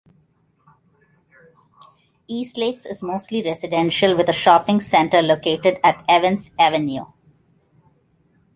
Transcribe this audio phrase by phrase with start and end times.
[2.27, 7.05] Eastlakes is mostly residential with a shopping centre located at Evans Avenue.